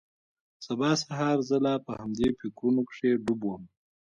[0.65, 3.63] سبا سهار زه لا په همدې فکرونو کښې ډوب وم.